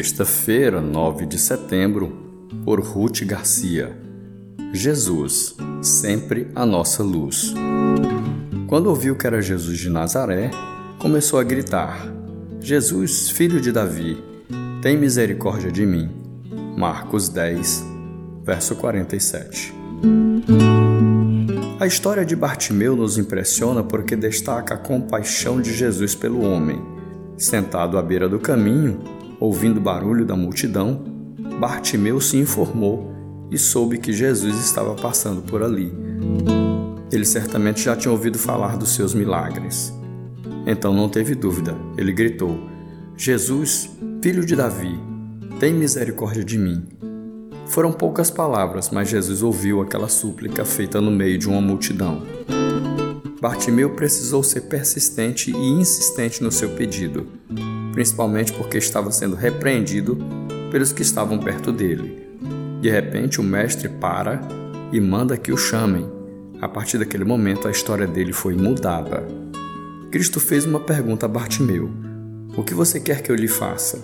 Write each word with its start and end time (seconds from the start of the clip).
Sexta-feira, 0.00 0.80
9 0.80 1.26
de 1.26 1.38
setembro, 1.38 2.10
por 2.64 2.80
Ruth 2.80 3.22
Garcia. 3.22 3.94
Jesus, 4.72 5.54
sempre 5.82 6.48
a 6.54 6.64
nossa 6.64 7.02
luz. 7.02 7.52
Quando 8.66 8.86
ouviu 8.86 9.14
que 9.14 9.26
era 9.26 9.42
Jesus 9.42 9.78
de 9.78 9.90
Nazaré, 9.90 10.52
começou 10.98 11.38
a 11.38 11.44
gritar: 11.44 12.10
Jesus, 12.62 13.28
filho 13.28 13.60
de 13.60 13.70
Davi, 13.70 14.16
tem 14.80 14.96
misericórdia 14.96 15.70
de 15.70 15.84
mim. 15.84 16.08
Marcos 16.78 17.28
10, 17.28 17.84
verso 18.42 18.76
47. 18.76 19.74
A 21.78 21.86
história 21.86 22.24
de 22.24 22.34
Bartimeu 22.34 22.96
nos 22.96 23.18
impressiona 23.18 23.82
porque 23.82 24.16
destaca 24.16 24.76
a 24.76 24.78
compaixão 24.78 25.60
de 25.60 25.74
Jesus 25.74 26.14
pelo 26.14 26.40
homem. 26.40 26.80
Sentado 27.36 27.98
à 27.98 28.02
beira 28.02 28.30
do 28.30 28.38
caminho, 28.38 29.19
Ouvindo 29.40 29.78
o 29.78 29.80
barulho 29.80 30.26
da 30.26 30.36
multidão, 30.36 31.02
Bartimeu 31.58 32.20
se 32.20 32.36
informou 32.36 33.10
e 33.50 33.56
soube 33.56 33.96
que 33.96 34.12
Jesus 34.12 34.58
estava 34.58 34.94
passando 34.94 35.40
por 35.40 35.62
ali. 35.62 35.90
Ele 37.10 37.24
certamente 37.24 37.80
já 37.82 37.96
tinha 37.96 38.12
ouvido 38.12 38.38
falar 38.38 38.76
dos 38.76 38.94
seus 38.94 39.14
milagres. 39.14 39.94
Então 40.66 40.92
não 40.92 41.08
teve 41.08 41.34
dúvida, 41.34 41.74
ele 41.96 42.12
gritou: 42.12 42.60
Jesus, 43.16 43.88
filho 44.22 44.44
de 44.44 44.54
Davi, 44.54 45.00
tem 45.58 45.72
misericórdia 45.72 46.44
de 46.44 46.58
mim. 46.58 46.86
Foram 47.64 47.92
poucas 47.92 48.30
palavras, 48.30 48.90
mas 48.90 49.08
Jesus 49.08 49.42
ouviu 49.42 49.80
aquela 49.80 50.08
súplica 50.08 50.66
feita 50.66 51.00
no 51.00 51.10
meio 51.10 51.38
de 51.38 51.48
uma 51.48 51.62
multidão. 51.62 52.22
Bartimeu 53.40 53.94
precisou 53.94 54.42
ser 54.42 54.62
persistente 54.62 55.50
e 55.50 55.56
insistente 55.56 56.42
no 56.42 56.52
seu 56.52 56.68
pedido 56.70 57.26
principalmente 57.92 58.52
porque 58.52 58.78
estava 58.78 59.10
sendo 59.10 59.36
repreendido 59.36 60.18
pelos 60.70 60.92
que 60.92 61.02
estavam 61.02 61.38
perto 61.38 61.72
dele. 61.72 62.28
De 62.80 62.88
repente, 62.88 63.40
o 63.40 63.44
mestre 63.44 63.88
para 63.88 64.40
e 64.92 65.00
manda 65.00 65.36
que 65.36 65.52
o 65.52 65.56
chamem. 65.56 66.08
A 66.60 66.68
partir 66.68 66.98
daquele 66.98 67.24
momento, 67.24 67.68
a 67.68 67.70
história 67.70 68.06
dele 68.06 68.32
foi 68.32 68.54
mudada. 68.54 69.26
Cristo 70.10 70.40
fez 70.40 70.64
uma 70.64 70.80
pergunta 70.80 71.26
a 71.26 71.28
Bartimeu: 71.28 71.90
O 72.56 72.62
que 72.62 72.74
você 72.74 73.00
quer 73.00 73.22
que 73.22 73.30
eu 73.30 73.36
lhe 73.36 73.48
faça? 73.48 73.98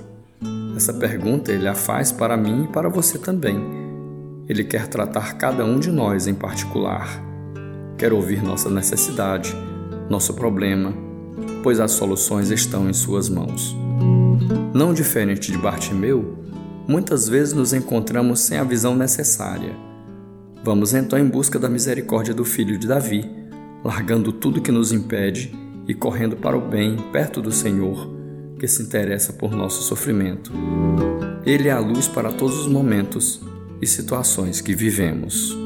Essa 0.76 0.92
pergunta 0.92 1.52
ele 1.52 1.66
a 1.66 1.74
faz 1.74 2.12
para 2.12 2.36
mim 2.36 2.64
e 2.64 2.68
para 2.68 2.88
você 2.88 3.18
também. 3.18 3.58
Ele 4.48 4.62
quer 4.62 4.86
tratar 4.86 5.34
cada 5.34 5.64
um 5.64 5.80
de 5.80 5.90
nós 5.90 6.26
em 6.26 6.34
particular. 6.34 7.08
Quer 7.96 8.12
ouvir 8.12 8.42
nossa 8.42 8.68
necessidade, 8.68 9.54
nosso 10.08 10.34
problema, 10.34 10.92
pois 11.66 11.80
as 11.80 11.90
soluções 11.90 12.52
estão 12.52 12.88
em 12.88 12.92
Suas 12.92 13.28
mãos. 13.28 13.76
Não 14.72 14.94
diferente 14.94 15.50
de 15.50 15.58
Bartimeu, 15.58 16.38
muitas 16.86 17.28
vezes 17.28 17.52
nos 17.52 17.72
encontramos 17.72 18.38
sem 18.38 18.56
a 18.56 18.62
visão 18.62 18.94
necessária. 18.94 19.74
Vamos 20.62 20.94
então 20.94 21.18
em 21.18 21.26
busca 21.26 21.58
da 21.58 21.68
misericórdia 21.68 22.32
do 22.32 22.44
Filho 22.44 22.78
de 22.78 22.86
Davi, 22.86 23.28
largando 23.84 24.30
tudo 24.30 24.60
que 24.60 24.70
nos 24.70 24.92
impede 24.92 25.52
e 25.88 25.92
correndo 25.92 26.36
para 26.36 26.56
o 26.56 26.60
bem 26.60 26.98
perto 27.10 27.42
do 27.42 27.50
Senhor, 27.50 28.14
que 28.60 28.68
se 28.68 28.84
interessa 28.84 29.32
por 29.32 29.50
nosso 29.50 29.82
sofrimento. 29.82 30.52
Ele 31.44 31.66
é 31.66 31.72
a 31.72 31.80
luz 31.80 32.06
para 32.06 32.30
todos 32.30 32.60
os 32.60 32.68
momentos 32.68 33.40
e 33.82 33.88
situações 33.88 34.60
que 34.60 34.72
vivemos. 34.72 35.65